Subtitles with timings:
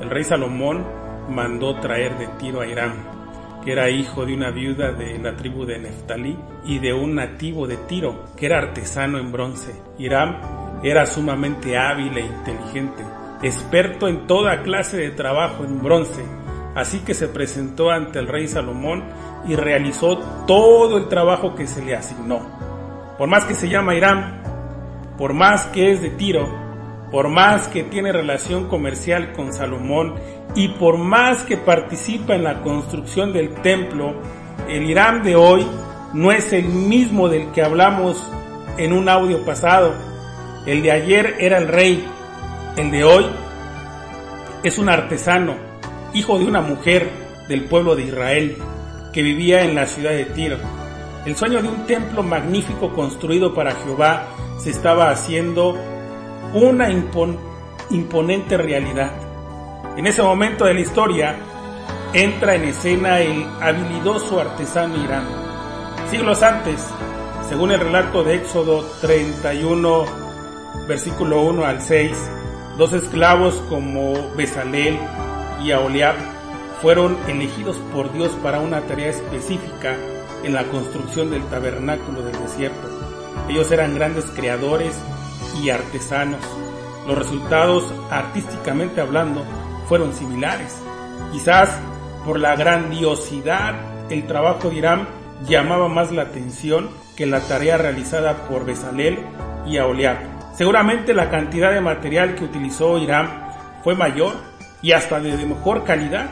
[0.00, 0.84] El rey Salomón
[1.28, 3.21] mandó traer de Tiro a Irán
[3.64, 7.66] que era hijo de una viuda de la tribu de Neftalí y de un nativo
[7.66, 9.74] de Tiro, que era artesano en bronce.
[9.98, 10.36] Hiram
[10.82, 13.04] era sumamente hábil e inteligente,
[13.42, 16.24] experto en toda clase de trabajo en bronce,
[16.74, 19.04] así que se presentó ante el rey Salomón
[19.46, 22.40] y realizó todo el trabajo que se le asignó.
[23.16, 24.42] Por más que se llama Hiram,
[25.16, 26.61] por más que es de Tiro,
[27.12, 30.14] por más que tiene relación comercial con Salomón
[30.54, 34.14] y por más que participa en la construcción del templo,
[34.66, 35.66] el Irán de hoy
[36.14, 38.26] no es el mismo del que hablamos
[38.78, 39.92] en un audio pasado.
[40.64, 42.02] El de ayer era el rey,
[42.78, 43.26] el de hoy
[44.62, 45.54] es un artesano,
[46.14, 47.10] hijo de una mujer
[47.46, 48.56] del pueblo de Israel
[49.12, 50.56] que vivía en la ciudad de Tiro.
[51.26, 55.76] El sueño de un templo magnífico construido para Jehová se estaba haciendo
[56.54, 56.88] una
[57.90, 59.12] imponente realidad.
[59.96, 61.36] En ese momento de la historia
[62.12, 65.24] entra en escena el habilidoso artesano Irán.
[66.10, 66.86] Siglos antes,
[67.48, 70.04] según el relato de Éxodo 31,
[70.86, 72.30] versículo 1 al 6,
[72.76, 74.98] dos esclavos como Besalel
[75.62, 76.16] y Aholiab
[76.82, 79.96] fueron elegidos por Dios para una tarea específica
[80.42, 82.88] en la construcción del tabernáculo del desierto.
[83.48, 84.98] Ellos eran grandes creadores
[85.60, 86.40] y artesanos.
[87.06, 89.44] Los resultados, artísticamente hablando,
[89.88, 90.76] fueron similares.
[91.32, 91.78] Quizás
[92.24, 93.74] por la grandiosidad,
[94.10, 95.08] el trabajo de Irán
[95.46, 99.18] llamaba más la atención que la tarea realizada por Besalel
[99.66, 100.16] y Aholiab.
[100.54, 103.48] Seguramente la cantidad de material que utilizó Irán
[103.82, 104.34] fue mayor
[104.82, 106.26] y hasta de mejor calidad.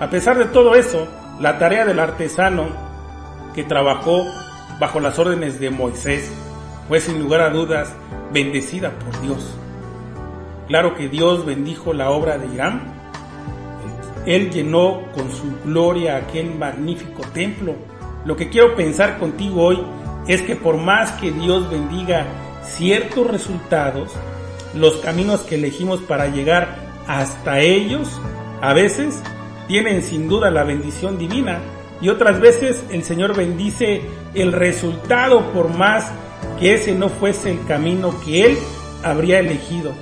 [0.00, 1.08] A pesar de todo eso,
[1.40, 2.68] la tarea del artesano
[3.54, 4.26] que trabajó
[4.78, 6.30] bajo las órdenes de Moisés
[6.90, 7.94] fue sin lugar a dudas
[8.32, 9.48] bendecida por Dios.
[10.66, 12.82] Claro que Dios bendijo la obra de Irán.
[14.26, 17.76] Él llenó con su gloria aquel magnífico templo.
[18.24, 19.78] Lo que quiero pensar contigo hoy
[20.26, 22.26] es que por más que Dios bendiga
[22.64, 24.10] ciertos resultados,
[24.74, 26.74] los caminos que elegimos para llegar
[27.06, 28.20] hasta ellos,
[28.60, 29.22] a veces
[29.68, 31.60] tienen sin duda la bendición divina
[32.00, 34.02] y otras veces el Señor bendice
[34.34, 36.10] el resultado por más
[36.60, 38.58] que ese no fuese el camino que él
[39.02, 39.92] habría elegido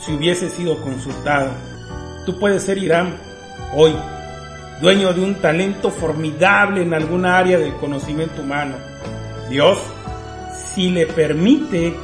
[0.00, 1.50] si hubiese sido consultado.
[2.26, 3.16] Tú puedes ser Irán
[3.74, 3.94] hoy,
[4.80, 8.74] dueño de un talento formidable en alguna área del conocimiento humano.
[9.48, 9.78] Dios,
[10.74, 11.94] si le permite,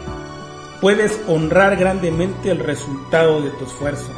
[0.80, 4.12] puedes honrar grandemente el resultado de tu esfuerzo.